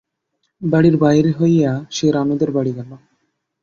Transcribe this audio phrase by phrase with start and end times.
[0.61, 2.91] বাড়ির বাহির হইয়া সে রানুদের বাড়ি গেল।